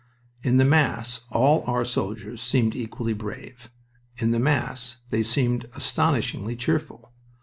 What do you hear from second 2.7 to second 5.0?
equally brave. In the mass